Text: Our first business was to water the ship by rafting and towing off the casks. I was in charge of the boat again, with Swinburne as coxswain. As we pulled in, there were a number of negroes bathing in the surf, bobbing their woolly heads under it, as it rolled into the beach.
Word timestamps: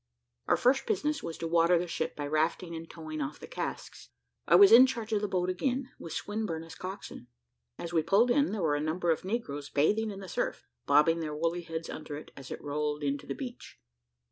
Our 0.47 0.57
first 0.57 0.87
business 0.87 1.21
was 1.21 1.37
to 1.37 1.47
water 1.47 1.77
the 1.77 1.85
ship 1.85 2.15
by 2.15 2.25
rafting 2.25 2.73
and 2.75 2.89
towing 2.89 3.21
off 3.21 3.39
the 3.39 3.45
casks. 3.45 4.09
I 4.47 4.55
was 4.55 4.71
in 4.71 4.87
charge 4.87 5.13
of 5.13 5.21
the 5.21 5.27
boat 5.27 5.47
again, 5.47 5.91
with 5.99 6.13
Swinburne 6.13 6.63
as 6.63 6.73
coxswain. 6.73 7.27
As 7.77 7.93
we 7.93 8.01
pulled 8.01 8.31
in, 8.31 8.51
there 8.51 8.63
were 8.63 8.73
a 8.75 8.81
number 8.81 9.11
of 9.11 9.23
negroes 9.23 9.69
bathing 9.69 10.09
in 10.09 10.19
the 10.19 10.27
surf, 10.27 10.65
bobbing 10.87 11.19
their 11.19 11.35
woolly 11.35 11.61
heads 11.61 11.87
under 11.87 12.17
it, 12.17 12.31
as 12.35 12.49
it 12.49 12.63
rolled 12.63 13.03
into 13.03 13.27
the 13.27 13.35
beach. 13.35 13.79